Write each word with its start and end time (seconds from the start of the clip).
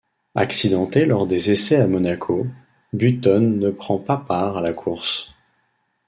Accidenté 0.33 1.05
lors 1.05 1.27
des 1.27 1.51
essais 1.51 1.75
à 1.75 1.85
Monaco, 1.85 2.47
Button 2.91 3.39
ne 3.41 3.69
prend 3.69 3.99
pas 3.99 4.17
part 4.17 4.57
à 4.57 4.61
la 4.63 4.73
course. 4.73 5.31